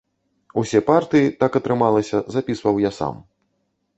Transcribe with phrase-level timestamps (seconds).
[0.61, 3.15] Усе партыі, так атрымалася, запісваў я сам.